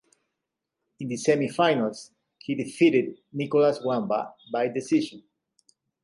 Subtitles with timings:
[0.99, 2.09] In the semifinals
[2.39, 5.21] he defeated Nicolas Wamba by decision.